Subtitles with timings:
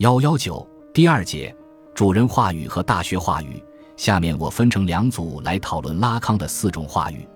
[0.00, 1.54] 幺幺九第二节
[1.94, 3.62] 主人话语和大学话语。
[3.98, 7.28] 下面我分成两组来讨论拉康的四种话语。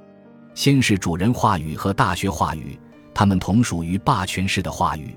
[0.55, 2.81] 先是主人话语和大学话语，
[3.13, 5.15] 它们同属于霸权式的话语。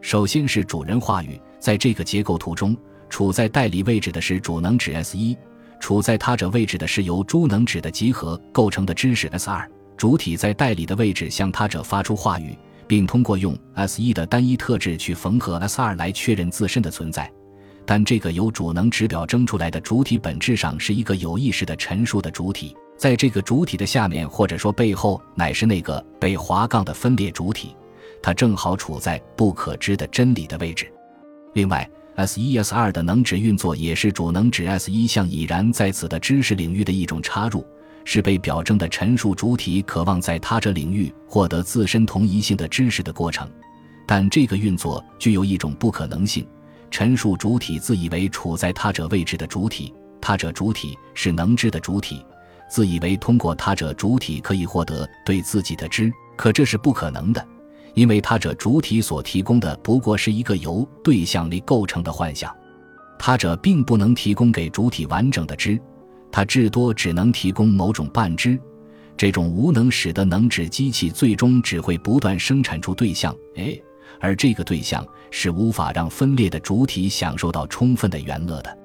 [0.00, 2.76] 首先是主人话语，在这个结构图中，
[3.08, 5.36] 处在代理位置的是主能指 S 一，
[5.80, 9.68] 处在他者位置的是由诸能指的集合构成的知识 S 二。
[9.96, 12.56] 主体在代理的位置向他者发出话语。
[12.86, 17.30] 并通过用 S 一的单一特质去缝合 S 二来确认自身的存在，
[17.84, 27.74] 但这个由主能指表征出来的主体本质上是一个有意识的陈述的主体，在这个主体的下面或者说背后乃是那个被划杠的分裂主体，
[28.22, 30.90] 它正好处在不可知的真理的位置。
[31.54, 37.66] 另外，S 一 S 二的能指运作也是主能指 S 一向已然在此的知识领域的一种插入。
[38.08, 43.50] 是被表征的陈述主体渴望在他者领域获得自身同一性的知识的过程，
[44.06, 46.46] 但这个运作具有一种不可能性。
[46.88, 52.24] 陈述主体自以为处在他者位置的主体，他者主体是能知的主体，
[52.70, 57.44] 自以为通过他者主体可以获得对自己的知，可这是不可能的，
[57.94, 62.54] 因为他者主体所提供的不过是一个由对象力构成的幻想，
[63.18, 65.76] 他者并不能提供给主体完整的知。
[66.36, 68.60] 它至多只能提供某种半知，
[69.16, 73.82] 这种无能使得能指机器最终只会不断生产出对象 A，
[74.20, 78.78] 而这个对象是无法让分裂的主体享受到充分的原乐的。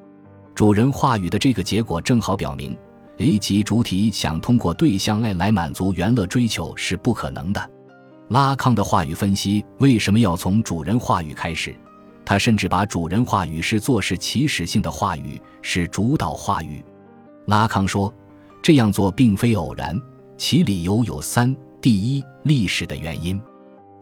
[0.56, 2.74] 主人话语的这个结果正好表明
[3.18, 7.70] ，A 级主体想通过对象爱来满足原乐追求是不可能的。
[8.30, 11.76] 拉康的话语分析为什么要从主人话语开始？
[12.24, 16.82] 他甚至把主人话语是做是起始性的话语，是主导话语。
[17.46, 18.14] 拉康说
[18.62, 20.00] ：“这样做并非偶然，
[20.38, 23.42] 其理由有三：第一，历史的原因。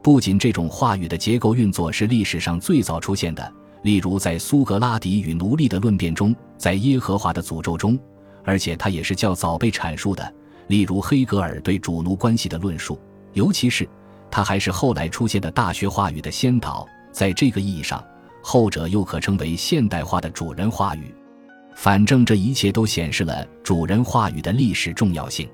[0.02, 7.98] 不仅这种话语的结构运作是历史上最早出现的，例如在苏格拉底与奴隶的论辩中，在耶和华的诅咒中，
[8.44, 10.34] 而且它也是较早被阐述的，
[10.68, 13.00] 例如黑格尔对主奴关系的论述。
[13.34, 13.88] 尤其是，
[14.32, 16.88] 它还是后来出现的大学话语的先导。
[17.12, 18.04] 在这个意义上，
[18.42, 21.14] 后者又可称为现代化的主人话语。”
[21.82, 25.48] 反正这一切都显示了主人话语的历史重要性。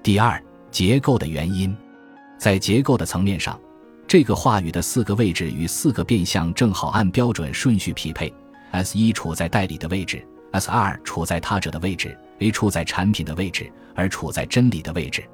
[0.00, 0.40] 第二，
[0.70, 1.76] 结构的原因，
[2.38, 3.58] 在结构的层面上，
[4.06, 8.32] 这个话语的四个位置与四个变相正好按标准顺序匹配。
[8.70, 15.24] S 一处在代理的位置，S 二处在他者的位置，A 处在产品的位置，而处在真理的位置。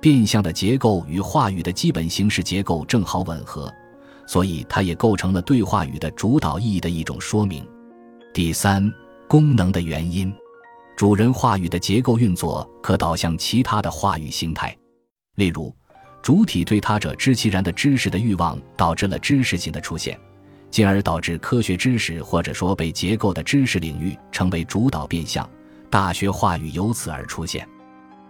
[0.00, 3.72] 变相的结构与话语的基本形式结构正好吻合，
[4.26, 7.64] 所以它也构成了对话语的主导意义的一种说明。
[8.34, 8.92] 第三。
[9.28, 10.34] 功能的原因，
[10.96, 14.74] 主人话语的结构运作可导向其他的话语形态，
[15.34, 15.70] 例如，
[16.22, 20.18] 主体对他者知其然的知识的欲望导致了知识性的出现，
[20.70, 25.46] 进而导致科学知识或者说被结构的知识领域成为主导变相，
[25.90, 27.68] 大学话语由此而出现。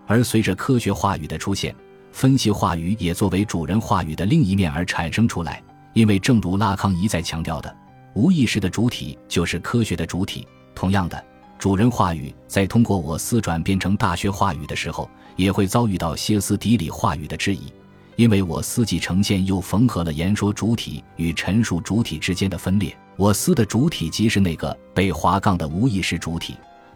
[0.04, 1.72] 而随着科学话语的出现，
[2.10, 7.72] 分析话语也作为主人话语的另一面而产生出来，因为正如拉康一再强调的，
[8.14, 10.44] 无意识的主体就是科学的主体。
[10.78, 11.24] 同样的，
[11.58, 17.72] 主人话语在通过我司转变成大学话语的时候，也会遭遇到歇斯底里话语的质疑，
[18.14, 22.96] 因为我司既呈现又缝合了言说主体与陈述主体之间的分裂。
[23.16, 26.54] 我司的主体即是那个被划杠的无意识主体，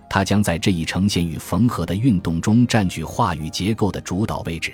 [0.09, 4.73] 它将在这一呈现与缝合的运动中占据话语结构的主导位置。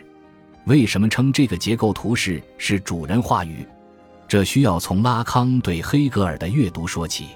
[0.66, 3.66] 为什么称这个结构图式是主人话语？
[4.28, 7.28] 这需要从拉康对黑格尔的阅读说起。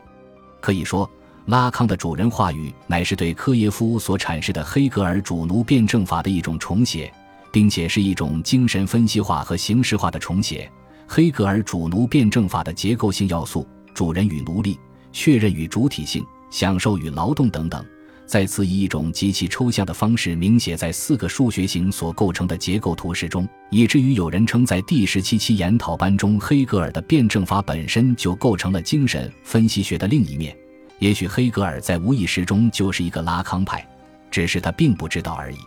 [0.61, 1.09] 可以说。
[1.47, 7.13] 拉康的主人话语乃是对科耶夫所阐释的黑格尔主奴辩证法的一种重写，
[7.51, 10.71] 并且是一种精神分析化和形式化的重写。
[11.09, 14.79] 黑格尔主奴辩证法的结构性要素——主人与奴隶、
[15.13, 17.85] 确认与主体性、享受与劳动等等，
[18.25, 30.57] 再次以一种极其抽象的方式明写在四个数学型所构成的结构图式中，以至于有人称在第十七期研讨班中，黑格尔的辩证法本身就构成了精神分析学的另一面。
[31.03, 33.85] 也许黑格尔在无意识中就是一个拉康派，
[34.31, 35.59] 只是他并不知道而已；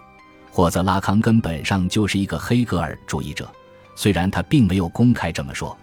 [0.49, 3.45] 或者拉康根本上就是一个黑格尔主义者，
[3.97, 5.77] 虽然他并没有公开这么说。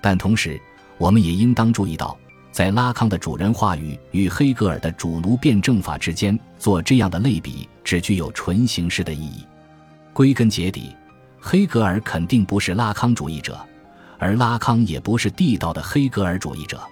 [0.00, 0.60] 但同时，
[0.98, 2.18] 我们也应当注意到，
[2.50, 9.46] 在拉康的主人话语与黑格尔的主奴辩证法之间做这样的类比，只具有纯形式的意义。
[10.12, 10.96] 归根结底，
[11.38, 13.64] 黑格尔肯定不是拉康主义者，
[14.18, 16.82] 而拉康也不是地道的黑格尔主义者。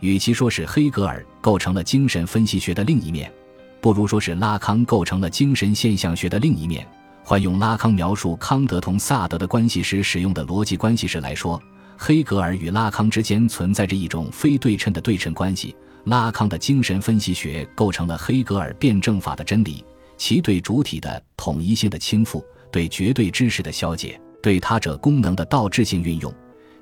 [0.00, 3.32] 与其说是黑格尔构成了精神分析学的另一面，
[3.80, 6.86] 不如说是拉康构成了精神现象学的另一面。
[7.24, 11.60] 换用拉康描述康德同萨德的关系时使用的逻辑关系式来说，
[11.96, 15.74] 黑格尔与拉康之间存在着一种非对称的对称关系。
[16.04, 19.84] 拉康的精神分析学构成了黑格尔辩证法的真理，
[20.16, 22.40] 其对主体的统一性的倾覆，
[22.70, 26.32] 对绝对知识的消解，对他者功能的倒置性运用，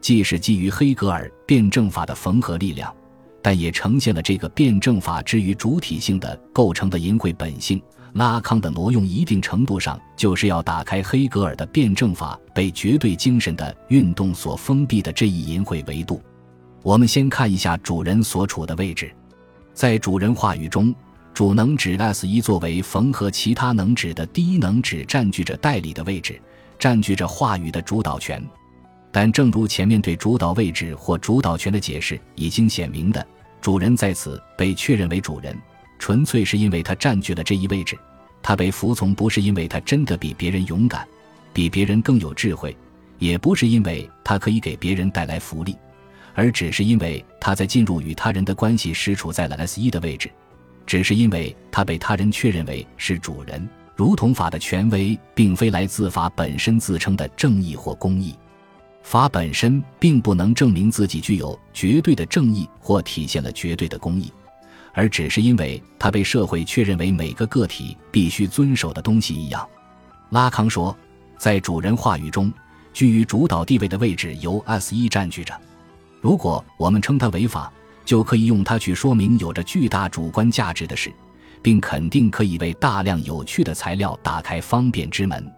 [0.02, 2.94] 既是基于黑格尔辩证法的缝合力量，
[3.44, 7.78] 但也呈现了这个辩证法之于主体性的构成的淫秽本性。
[8.14, 16.22] 拉康的挪用，一定程度上就是要打开黑格尔的辩证法被绝对精神的运动所封闭的这一淫秽维度。
[16.82, 19.14] 我们先看一下主人所处的位置，
[19.74, 20.94] 在主人话语中，
[21.34, 26.40] 主能指 S 一作为缝合其他能指的第一能指，占据着代理的位置，
[26.78, 28.42] 占据着话语的主导权。
[29.12, 33.24] 但正如前面对主导位置或主导权的解释已经显明的，
[33.64, 35.58] 主人在此被确认为主人。
[35.98, 37.98] 纯粹是因为他占据了这一位置，
[38.42, 41.08] 他被服从不是因为他真的比别人勇敢，
[41.54, 42.76] 比别人更有智慧，
[43.18, 45.74] 也不是因为他可以给别人带来福利，
[46.34, 50.30] 而只是因为他在进入与他人的关系时处在了 S 一的位置，
[50.84, 53.66] 只是因为他被他人确认为是主人，
[53.96, 58.34] 如同法的权威并非来自法本身自称的正义或公义，
[59.04, 64.32] 法本身并不能证明自己具有绝对的正义或体现了绝对的公义。
[64.94, 69.68] 而只是因为它被社会确认为每个个体必须遵守的东西一样，
[70.30, 70.96] 拉康说，
[71.36, 72.50] 在主人话语中，
[72.92, 75.52] 居于主导地位的位置由 S 一占据着。
[76.20, 77.70] 如果我们称它为法，
[78.04, 81.12] 就可以用它去说明有着巨大主观价值的事，
[81.60, 85.52] 并肯定可以为大量有趣的材料打开方便之门。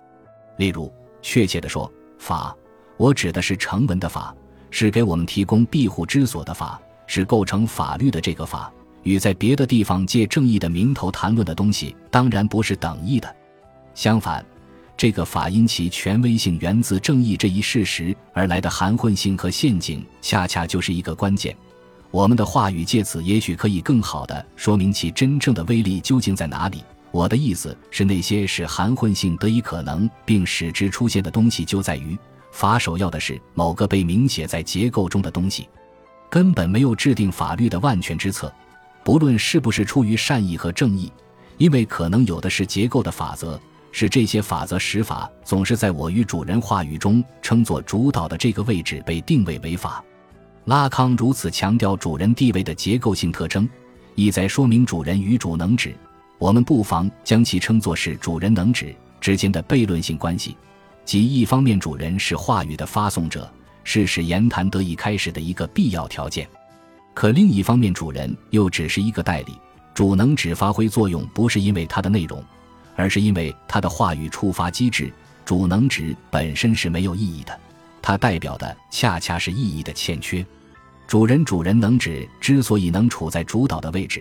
[0.56, 0.92] 例如，
[1.22, 2.56] 确切地说，法，
[2.96, 4.34] 我指的是成文的法，
[4.70, 8.72] 是给我们提供庇护之所的法，是构成法律的这个法。
[9.02, 13.36] 与在别的地方借正义的名头谈论的东西，当然不是等义的。
[13.94, 14.44] 相反，
[14.96, 21.56] 这个法因其权威性源自正义这一事实而来的含混性和陷阱，恰恰就是一个关键。
[22.10, 26.82] 我们的话语借此也许可以更好地说明其真正的威力究竟在哪里。
[27.12, 32.18] 我的意思是，那些使含混性得以可能并使之出现的东西，就在于
[32.56, 35.68] 法首要的是某个被明写在结构中的东西，
[36.30, 38.50] 根本没有制定法律的万全之策。
[39.04, 41.12] 不论是不是出于善意和正义，
[41.58, 43.60] 因为可能有的是结构的法则，
[43.92, 50.02] 是这些法则使法总是在我与主人话语中称作主导的这个位置被定位为法。
[50.64, 53.68] 拉康如此强调主人地位的结构性特征，
[54.14, 55.94] 意在说明主人与主能指，
[56.38, 60.56] 我们不妨将其称作是主人能指之间的悖论性关系，
[61.06, 63.48] 即一方面主人是话语的发送者，
[63.84, 66.46] 是使言谈得以开始的一个必要条件。
[67.14, 69.56] 可另一方面，主人又只是一个代理，
[69.94, 72.44] 主能只发挥作用，不是因为它的内容，
[72.96, 75.10] 而是因为它的话语触发机制。
[75.44, 77.56] 主能指本身是没有意义的，
[78.02, 80.44] 它代表的恰恰是意义的欠缺。
[81.06, 84.20] 主人主人能指之所以能处在主导的位置，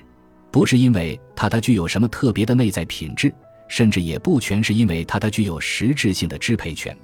[0.52, 3.34] 不是因为它它具有什么特别的内在品质，
[3.68, 6.96] 甚至也不全是因为它它具有实质性的支配权，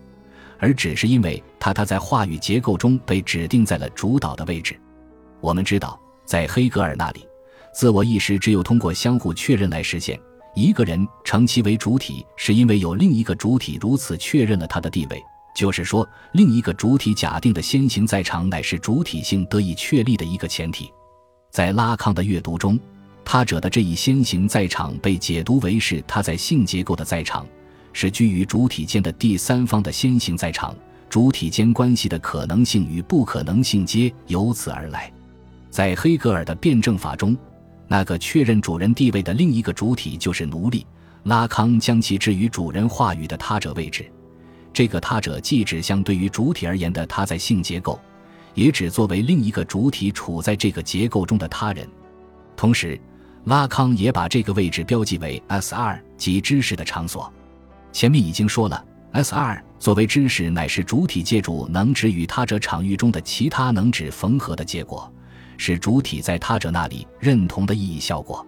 [0.59, 4.79] 而只是因为它它在话语结构中被指定在了主导的位置。
[5.39, 7.25] 我们知道，在黑格尔那里，
[7.73, 10.19] 自我意识只有通过相互确认来实现。
[10.53, 15.17] 一个人称其为主体，是因为有另一个主体如此确认了他的地位，
[15.55, 20.91] 就是说，另一个主体假定的先行在场，乃是主体性得以确立的一个前提。
[21.51, 22.77] 在拉康的阅读中，
[23.23, 27.45] 他者的这一先行在场被解读为是他在性结构的在场，
[27.93, 30.75] 是居于主体间的第三方的先行在场，
[31.09, 35.11] 主体间关系的可能性与不可能性皆由此而来。
[35.69, 37.37] 在黑格尔的辩证法中，
[37.87, 40.85] 那个确认主人地位的另一个主体就是奴隶。
[41.23, 44.11] 拉康将其置于主人话语的他者位置。
[44.73, 47.99] 这个他者既指相对于主体而言的他在性结构，
[48.55, 51.87] 也指作为另一个主体处在这个结构中的他人。
[52.57, 52.99] 同时，
[53.45, 57.31] 拉康也把这个位置标记为 S 二即知识的场所。
[57.91, 65.11] 前面已经说了，S 二作为知识，乃是主体借助能指与他者场域中的其他能指缝合的结果。
[65.57, 68.43] 是主体在他者那里认同的意义效果，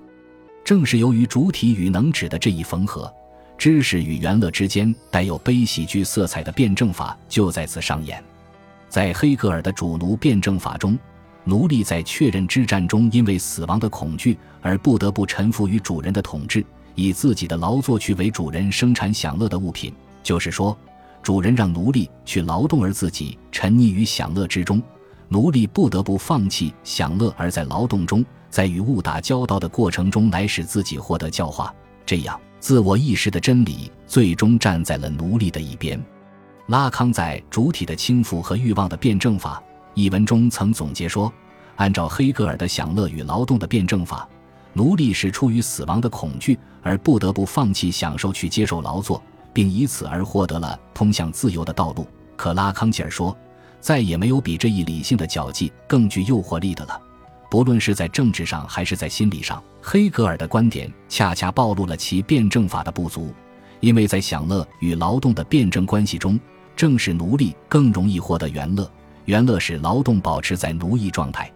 [0.64, 3.14] 正是由于主体与能指的这一缝合，
[3.56, 8.24] 知识与元乐之间带有悲喜剧色彩的辩证法就在此上演。
[8.90, 10.98] 在黑格尔的主奴辩证法中，
[11.46, 19.94] 奴隶在确认之战中因为死亡的恐惧而不得不臣服于主人的统治，以自己的劳作去为主人生产享乐的物品。
[20.22, 20.78] 就是说，
[21.22, 24.82] 主人让奴隶去劳动，而自己沉溺于享乐之中。
[25.28, 31.74] 奴隶不得不放弃享乐，而在劳动中，在与物打交道的过程中来使自己获得教化。
[32.06, 36.02] 这样，自我意识的真理最终站在了奴隶的一边。
[36.68, 39.62] 拉康在主体的倾覆和欲望的辩证法
[39.94, 41.32] 一文中曾总结说，
[41.76, 44.28] 按照黑格尔的享乐与劳动的辩证法，
[44.74, 49.22] 奴隶是出于死亡的恐惧而不得不放弃享受去接受劳作，
[49.54, 52.08] 并以此而获得了通向自由的道路。
[52.36, 53.36] 可拉康吉尔说，
[53.80, 57.00] 再也没有比这一理性的脚迹更具诱惑力的了。
[57.52, 63.32] 不论是在政治上还是在心理上，黑格尔的观点恰恰暴露了其辩证法的不足，
[63.80, 66.40] 因为在享乐与劳动的辩证关系中，
[66.76, 68.92] 正是奴隶更容易获得原乐。
[69.26, 71.52] 原乐使劳动保持在奴役状态，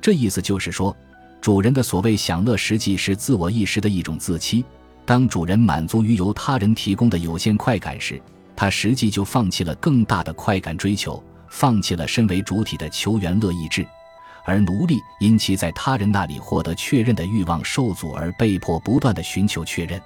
[0.00, 0.96] 这意思就是说，
[1.40, 4.64] 主人的所谓享乐实际是自我意识的一种自欺。
[5.04, 8.20] 当主人满足于由他人提供的有限快感时，
[8.54, 13.86] 他实际就放弃了更大的快感追求，放弃了身为主体的求原乐意志。
[14.44, 20.00] 而奴隶因其在他人那里获得确认的欲望受阻，而被迫不断的寻求确认，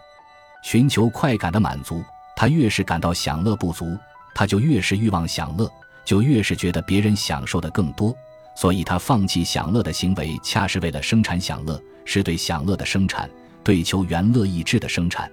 [0.63, 2.03] 寻求快感的满足。
[2.35, 3.97] 他越是感到享乐不足，
[4.35, 5.71] 他就越是欲望享乐。
[6.07, 8.17] 就越是觉得别人享受的更多，
[8.55, 13.29] 所以他放弃享乐的行为，恰是为了生产享乐，是对享乐的生产，
[13.65, 15.31] 对求原乐意志的生产。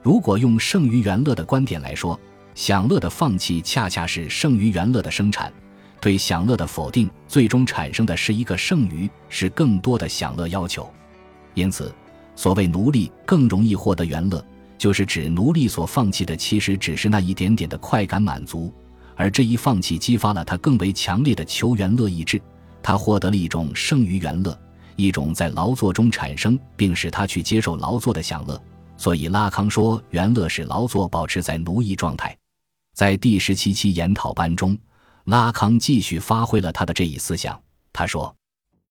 [0.00, 2.18] 如果用剩余原乐的观点来说，
[2.54, 5.52] 享乐的放弃恰恰是剩余原乐的生产，
[6.00, 10.88] 对享乐的否定，最终产生的是一个剩余，是更多的享乐要求。
[11.54, 11.92] 因此，
[12.36, 14.44] 所谓奴隶更容易获得原乐，
[14.78, 18.72] 就是指奴隶所放弃的其实只是那一点点的快感满足。
[19.16, 22.40] 而这一放弃激发了他更为强烈的求原乐意志，
[22.82, 24.58] 他获得了一种生于原乐，
[24.96, 28.60] 一种在劳作中产生并使他去接受劳作的享乐。
[28.96, 32.36] 所以拉康说，原乐使劳作保持在奴役状态。
[32.94, 34.78] 在第十七期研讨班中，
[35.24, 37.60] 拉康继续发挥了他的这一思想。
[37.92, 38.34] 他说：“